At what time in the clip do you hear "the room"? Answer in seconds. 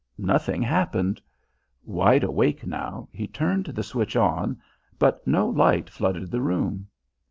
6.31-6.87